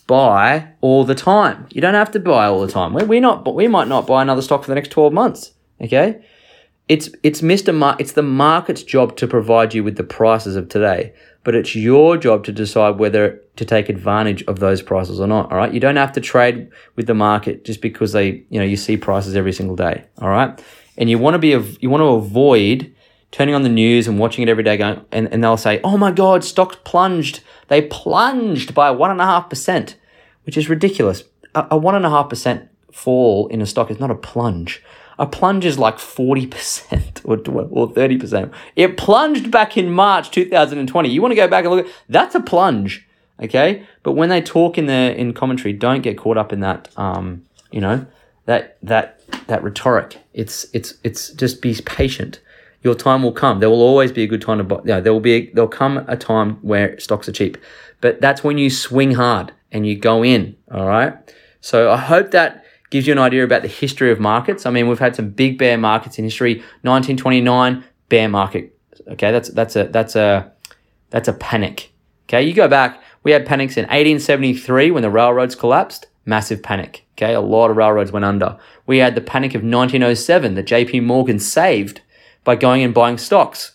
buy 0.07 0.69
all 0.81 1.05
the 1.05 1.15
time. 1.15 1.67
You 1.71 1.81
don't 1.81 1.95
have 1.95 2.11
to 2.13 2.21
buy 2.21 2.47
all 2.47 2.61
the 2.61 2.73
time. 2.73 2.95
We're 2.95 3.21
not, 3.21 3.45
but 3.45 3.55
we 3.55 3.69
might 3.69 3.89
not 3.89 4.07
buy 4.07 4.23
another 4.23 4.43
stock 4.43 4.63
for 4.63 4.69
the 4.69 4.75
next 4.75 4.91
12 4.91 5.13
months. 5.13 5.53
Okay. 5.81 6.25
It's, 6.89 7.09
it's 7.23 7.41
Mr. 7.41 7.75
Mar- 7.75 7.97
it's 7.99 8.13
the 8.13 8.23
market's 8.23 8.83
job 8.83 9.17
to 9.19 9.27
provide 9.27 9.73
you 9.73 9.85
with 9.85 9.97
the 9.97 10.05
prices 10.05 10.57
of 10.57 10.69
today 10.69 11.15
but 11.45 11.55
it's 11.55 11.75
your 11.75 12.17
job 12.17 12.45
to 12.45 12.53
decide 12.53 12.99
whether 12.99 13.41
to 13.57 13.65
take 13.65 13.89
advantage 13.89 14.43
of 14.45 14.61
those 14.61 14.83
prices 14.83 15.21
or 15.21 15.27
not. 15.27 15.51
All 15.51 15.59
right. 15.59 15.73
You 15.73 15.81
don't 15.81 15.97
have 15.97 16.13
to 16.13 16.21
trade 16.21 16.71
with 16.97 17.07
the 17.07 17.15
market 17.15 17.65
just 17.65 17.81
because 17.81 18.13
they, 18.13 18.45
you 18.49 18.59
know, 18.59 18.65
you 18.65 18.77
see 18.77 18.97
prices 18.97 19.35
every 19.35 19.53
single 19.53 19.77
day. 19.77 20.05
All 20.21 20.29
right. 20.29 20.63
And 20.97 21.11
you 21.11 21.19
want 21.19 21.35
to 21.35 21.39
be, 21.39 21.49
you 21.81 21.91
want 21.91 22.01
to 22.01 22.07
avoid 22.07 22.95
turning 23.31 23.55
on 23.55 23.63
the 23.63 23.69
news 23.69 24.07
and 24.07 24.19
watching 24.19 24.43
it 24.43 24.49
every 24.49 24.63
day 24.63 24.77
going, 24.77 25.05
and, 25.11 25.27
and 25.33 25.43
they'll 25.43 25.57
say, 25.57 25.81
oh 25.83 25.97
my 25.97 26.13
God, 26.13 26.45
stocks 26.45 26.77
plunged. 26.85 27.41
They 27.69 27.83
plunged 27.83 28.75
by 28.75 28.91
one 28.91 29.11
and 29.11 29.21
a 29.21 29.25
half 29.25 29.49
percent, 29.49 29.97
which 30.45 30.57
is 30.57 30.69
ridiculous. 30.69 31.25
A 31.55 31.77
one 31.77 31.95
and 31.95 32.07
a 32.07 32.11
half 32.11 32.29
percent 32.29 32.69
fall 32.93 33.49
in 33.49 33.61
a 33.61 33.67
stock 33.67 33.91
is 33.91 33.99
not 33.99 34.11
a 34.11 34.15
plunge 34.15 34.83
a 35.23 35.27
plunge 35.27 35.65
is 35.65 35.79
like 35.79 35.99
40% 35.99 37.21
or, 37.25 37.37
or 37.71 37.93
30%. 37.93 38.53
It 38.75 38.97
plunged 38.97 39.53
back 39.53 39.79
in 39.79 39.93
March 39.93 40.33
2020. 40.33 41.09
You 41.09 41.23
want 41.23 41.31
to 41.31 41.37
go 41.37 41.47
back 41.47 41.65
and 41.65 41.73
look 41.73 41.87
at 41.87 41.93
that's 42.09 42.35
a 42.35 42.41
plunge. 42.41 43.07
Okay. 43.41 43.87
But 44.03 44.13
when 44.13 44.31
they 44.31 44.43
talk 44.43 44.79
in 44.79 44.87
the 44.87 45.15
in 45.17 45.33
commentary, 45.33 45.73
don't 45.73 46.03
get 46.03 46.19
caught 46.19 46.37
up 46.37 46.53
in 46.53 46.59
that 46.61 46.89
um, 46.97 47.45
you 47.71 47.81
know, 47.81 48.05
that 48.47 48.77
that 48.83 49.21
that 49.47 49.63
rhetoric. 49.63 50.19
It's 50.35 50.67
it's 50.73 50.95
it's 51.05 51.31
just 51.31 51.63
be 51.63 51.75
patient. 51.87 52.41
Your 52.83 52.97
time 52.97 53.23
will 53.23 53.33
come. 53.33 53.61
There 53.61 53.71
will 53.71 53.81
always 53.81 54.11
be 54.11 54.25
a 54.25 54.27
good 54.27 54.43
time 54.43 54.59
to 54.59 54.65
buy. 54.65 54.79
You 54.79 54.87
know, 54.87 55.01
there 55.01 55.13
will 55.13 55.21
be 55.21 55.35
a, 55.35 55.51
there'll 55.53 55.69
come 55.69 56.05
a 56.09 56.17
time 56.17 56.57
where 56.63 56.99
stocks 56.99 57.29
are 57.29 57.33
cheap, 57.33 57.57
but 58.01 58.21
that's 58.21 58.43
when 58.43 58.59
you 58.59 58.71
swing 58.71 59.15
hard 59.15 59.53
and 59.71 59.87
you 59.87 59.97
go 59.97 60.25
in. 60.25 60.57
All 60.73 60.89
right. 60.89 61.15
So 61.61 61.93
I 61.93 61.97
hope 61.97 62.33
that 62.33 62.62
gives 62.93 63.07
you 63.07 63.13
an 63.13 63.19
idea 63.19 63.43
about 63.43 63.63
the 63.63 63.69
history 63.69 64.13
of 64.13 64.21
markets. 64.21 64.67
I 64.67 64.71
mean, 64.71 64.87
we've 64.87 64.99
had 64.99 65.17
some 65.17 65.31
big 65.31 65.59
bear 65.59 65.79
markets 65.79 66.19
in 66.19 66.25
history. 66.25 66.57
1929 66.83 67.83
bear 68.11 68.29
market. 68.29 68.79
Okay, 69.09 69.33
that's 69.33 69.49
that's 69.49 69.75
a 69.75 69.85
that's 69.85 70.15
a 70.15 70.53
that's 71.09 71.27
a 71.27 71.33
panic. 71.33 71.91
Okay, 72.29 72.43
you 72.43 72.53
go 72.53 72.69
back. 72.69 73.03
We 73.23 73.33
had 73.33 73.47
panics 73.47 73.77
in 73.77 73.85
1873 73.85 74.91
when 74.91 75.03
the 75.03 75.11
railroads 75.11 75.55
collapsed. 75.55 76.07
Massive 76.27 76.63
panic. 76.63 77.07
Okay, 77.17 77.33
a 77.33 77.41
lot 77.41 77.71
of 77.71 77.77
railroads 77.79 78.13
went 78.13 78.27
under. 78.27 78.59
We 78.87 78.99
had 78.99 79.15
the 79.15 79.21
panic 79.23 79.55
of 79.55 79.63
1907 79.63 80.55
that 80.55 80.65
J.P. 80.65 81.01
Morgan 81.01 81.39
saved 81.39 82.03
by 82.45 82.57
going 82.57 82.83
and 82.83 82.93
buying 82.93 83.17
stocks. 83.17 83.73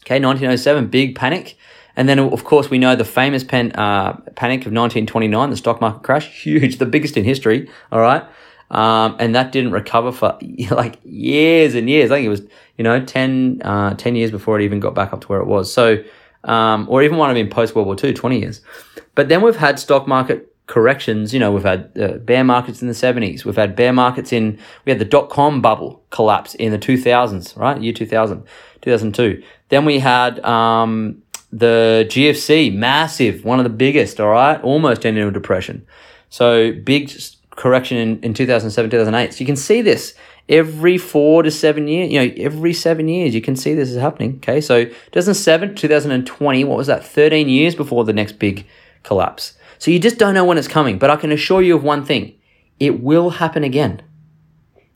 Okay, 0.00 0.18
1907, 0.18 0.88
big 0.88 1.14
panic. 1.14 1.56
And 1.96 2.08
then, 2.08 2.18
of 2.18 2.44
course, 2.44 2.70
we 2.70 2.78
know 2.78 2.96
the 2.96 3.04
famous 3.04 3.44
pen, 3.44 3.72
uh, 3.72 4.14
panic 4.34 4.60
of 4.60 4.72
1929, 4.72 5.50
the 5.50 5.56
stock 5.56 5.80
market 5.80 6.02
crash, 6.02 6.28
huge, 6.42 6.78
the 6.78 6.86
biggest 6.86 7.16
in 7.16 7.24
history. 7.24 7.68
All 7.90 8.00
right. 8.00 8.24
Um, 8.70 9.16
and 9.18 9.34
that 9.34 9.52
didn't 9.52 9.72
recover 9.72 10.12
for 10.12 10.38
like 10.70 10.98
years 11.04 11.74
and 11.74 11.88
years. 11.90 12.10
I 12.10 12.16
think 12.16 12.26
it 12.26 12.30
was, 12.30 12.42
you 12.78 12.84
know, 12.84 13.04
10, 13.04 13.60
uh, 13.64 13.94
10 13.94 14.16
years 14.16 14.30
before 14.30 14.58
it 14.58 14.64
even 14.64 14.80
got 14.80 14.94
back 14.94 15.12
up 15.12 15.20
to 15.22 15.26
where 15.28 15.40
it 15.40 15.46
was. 15.46 15.72
So, 15.72 16.02
um, 16.44 16.86
or 16.88 17.02
even 17.02 17.18
one 17.18 17.30
of 17.30 17.36
in 17.36 17.50
post 17.50 17.74
World 17.74 17.86
War 17.86 17.96
II, 18.02 18.14
20 18.14 18.40
years. 18.40 18.62
But 19.14 19.28
then 19.28 19.42
we've 19.42 19.56
had 19.56 19.78
stock 19.78 20.08
market 20.08 20.48
corrections. 20.66 21.34
You 21.34 21.40
know, 21.40 21.52
we've 21.52 21.62
had 21.62 21.90
uh, 22.00 22.14
bear 22.14 22.44
markets 22.44 22.80
in 22.80 22.88
the 22.88 22.94
70s. 22.94 23.44
We've 23.44 23.56
had 23.56 23.76
bear 23.76 23.92
markets 23.92 24.32
in, 24.32 24.58
we 24.86 24.90
had 24.90 24.98
the 24.98 25.04
dot 25.04 25.28
com 25.28 25.60
bubble 25.60 26.02
collapse 26.10 26.54
in 26.54 26.72
the 26.72 26.78
2000s, 26.78 27.56
right? 27.58 27.80
Year 27.80 27.92
2000, 27.92 28.44
2002. 28.80 29.42
Then 29.68 29.84
we 29.84 29.98
had, 29.98 30.42
um, 30.44 31.22
the 31.52 32.06
GFC, 32.08 32.74
massive, 32.74 33.44
one 33.44 33.60
of 33.60 33.64
the 33.64 33.70
biggest, 33.70 34.20
all 34.20 34.30
right, 34.30 34.60
almost 34.62 35.04
ended 35.04 35.22
in 35.22 35.28
a 35.28 35.32
depression. 35.32 35.86
So 36.30 36.72
big 36.72 37.12
correction 37.50 37.98
in, 37.98 38.20
in 38.20 38.34
2007, 38.34 38.90
2008. 38.90 39.34
So 39.34 39.40
you 39.40 39.46
can 39.46 39.56
see 39.56 39.82
this 39.82 40.14
every 40.48 40.98
four 40.98 41.42
to 41.42 41.50
seven 41.50 41.88
years, 41.88 42.10
you 42.10 42.20
know, 42.20 42.34
every 42.36 42.72
seven 42.72 43.08
years, 43.08 43.34
you 43.34 43.40
can 43.40 43.56
see 43.56 43.74
this 43.74 43.90
is 43.90 43.96
happening. 43.96 44.36
Okay. 44.36 44.60
So 44.60 44.84
2007, 44.84 45.74
2020, 45.74 46.64
what 46.64 46.76
was 46.76 46.86
that? 46.86 47.04
13 47.04 47.48
years 47.48 47.74
before 47.74 48.04
the 48.04 48.12
next 48.12 48.38
big 48.38 48.66
collapse. 49.02 49.54
So 49.78 49.90
you 49.90 49.98
just 49.98 50.18
don't 50.18 50.34
know 50.34 50.44
when 50.44 50.58
it's 50.58 50.68
coming. 50.68 50.98
But 50.98 51.10
I 51.10 51.16
can 51.16 51.32
assure 51.32 51.62
you 51.62 51.76
of 51.76 51.84
one 51.84 52.04
thing 52.04 52.38
it 52.80 53.00
will 53.00 53.30
happen 53.30 53.62
again. 53.62 54.02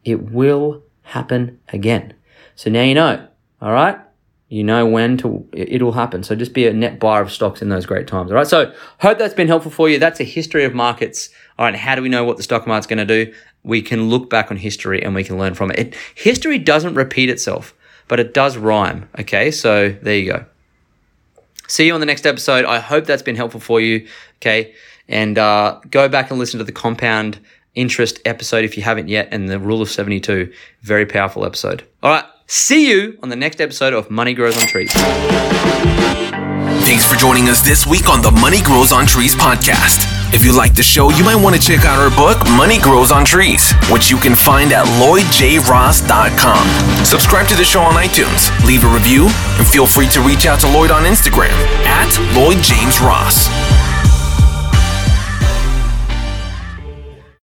It 0.04 0.30
will 0.30 0.82
happen 1.02 1.60
again. 1.68 2.14
So 2.54 2.70
now 2.70 2.82
you 2.82 2.94
know, 2.94 3.28
all 3.60 3.72
right? 3.72 3.98
You 4.48 4.62
know 4.62 4.86
when 4.86 5.16
to 5.18 5.44
it 5.52 5.82
will 5.82 5.92
happen. 5.92 6.22
So 6.22 6.36
just 6.36 6.52
be 6.52 6.66
a 6.66 6.72
net 6.72 7.00
buyer 7.00 7.22
of 7.22 7.32
stocks 7.32 7.62
in 7.62 7.68
those 7.68 7.84
great 7.84 8.06
times. 8.06 8.30
All 8.30 8.36
right. 8.36 8.46
So 8.46 8.72
hope 9.00 9.18
that's 9.18 9.34
been 9.34 9.48
helpful 9.48 9.72
for 9.72 9.88
you. 9.88 9.98
That's 9.98 10.20
a 10.20 10.24
history 10.24 10.64
of 10.64 10.72
markets. 10.72 11.30
All 11.58 11.64
right. 11.64 11.74
How 11.74 11.96
do 11.96 12.02
we 12.02 12.08
know 12.08 12.24
what 12.24 12.36
the 12.36 12.44
stock 12.44 12.64
market's 12.66 12.86
going 12.86 13.04
to 13.04 13.24
do? 13.24 13.34
We 13.64 13.82
can 13.82 14.08
look 14.08 14.30
back 14.30 14.52
on 14.52 14.56
history 14.56 15.02
and 15.02 15.16
we 15.16 15.24
can 15.24 15.36
learn 15.36 15.54
from 15.54 15.72
it. 15.72 15.78
it. 15.78 15.94
History 16.14 16.58
doesn't 16.58 16.94
repeat 16.94 17.28
itself, 17.28 17.74
but 18.06 18.20
it 18.20 18.34
does 18.34 18.56
rhyme. 18.56 19.08
Okay. 19.18 19.50
So 19.50 19.88
there 19.88 20.16
you 20.16 20.32
go. 20.32 20.44
See 21.66 21.86
you 21.86 21.94
on 21.94 22.00
the 22.00 22.06
next 22.06 22.24
episode. 22.24 22.64
I 22.64 22.78
hope 22.78 23.04
that's 23.04 23.22
been 23.22 23.34
helpful 23.34 23.60
for 23.60 23.80
you. 23.80 24.06
Okay. 24.36 24.74
And 25.08 25.38
uh, 25.38 25.80
go 25.90 26.08
back 26.08 26.30
and 26.30 26.38
listen 26.38 26.58
to 26.58 26.64
the 26.64 26.72
compound 26.72 27.40
interest 27.74 28.20
episode 28.24 28.64
if 28.64 28.76
you 28.76 28.82
haven't 28.82 29.08
yet, 29.08 29.28
and 29.32 29.48
the 29.48 29.58
rule 29.58 29.82
of 29.82 29.90
72. 29.90 30.52
Very 30.82 31.04
powerful 31.04 31.44
episode. 31.44 31.86
All 32.02 32.10
right. 32.10 32.24
See 32.46 32.90
you 32.90 33.18
on 33.22 33.28
the 33.28 33.36
next 33.36 33.60
episode 33.60 33.92
of 33.92 34.08
Money 34.08 34.32
Grows 34.32 34.56
on 34.56 34.68
Trees. 34.68 34.92
Thanks 36.86 37.04
for 37.04 37.16
joining 37.16 37.48
us 37.48 37.60
this 37.60 37.86
week 37.86 38.08
on 38.08 38.22
the 38.22 38.30
Money 38.30 38.62
Grows 38.62 38.92
on 38.92 39.04
Trees 39.04 39.34
podcast. 39.34 40.06
If 40.32 40.44
you 40.44 40.56
like 40.56 40.74
the 40.74 40.82
show, 40.82 41.10
you 41.10 41.24
might 41.24 41.34
want 41.34 41.56
to 41.56 41.60
check 41.60 41.84
out 41.84 41.98
our 41.98 42.16
book, 42.16 42.38
Money 42.56 42.78
Grows 42.78 43.10
on 43.10 43.24
Trees, 43.24 43.72
which 43.90 44.10
you 44.10 44.16
can 44.16 44.36
find 44.36 44.72
at 44.72 44.86
lloydjross.com. 45.02 47.04
Subscribe 47.04 47.48
to 47.48 47.56
the 47.56 47.64
show 47.64 47.80
on 47.80 47.94
iTunes, 47.94 48.48
leave 48.64 48.84
a 48.84 48.94
review, 48.94 49.26
and 49.58 49.66
feel 49.66 49.86
free 49.86 50.08
to 50.08 50.20
reach 50.20 50.46
out 50.46 50.60
to 50.60 50.70
Lloyd 50.70 50.92
on 50.92 51.02
Instagram 51.02 51.50
at 51.84 52.10
LloydJamesRoss. 52.34 53.02
Ross. 53.02 53.85